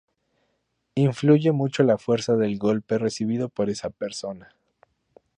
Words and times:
Influye 0.95 1.51
mucho 1.51 1.83
la 1.83 1.99
fuerza 1.99 2.35
del 2.35 2.57
golpe 2.57 2.97
recibido 2.97 3.49
por 3.49 3.69
esa 3.69 3.91
persona. 3.91 4.55